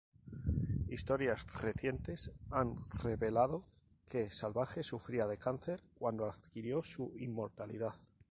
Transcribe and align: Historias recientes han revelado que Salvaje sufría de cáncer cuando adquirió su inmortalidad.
Historias 0.87 1.45
recientes 1.61 2.31
han 2.49 2.75
revelado 3.03 3.63
que 4.09 4.31
Salvaje 4.31 4.81
sufría 4.81 5.27
de 5.27 5.37
cáncer 5.37 5.83
cuando 5.93 6.25
adquirió 6.27 6.81
su 6.81 7.13
inmortalidad. 7.19 7.93